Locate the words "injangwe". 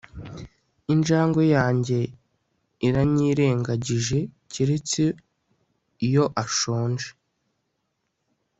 0.93-1.43